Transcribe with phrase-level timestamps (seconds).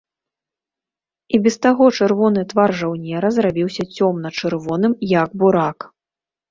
[1.37, 5.91] І без таго чырвоны твар жаўнера зрабіўся цёмна-чырвоным, як бурак.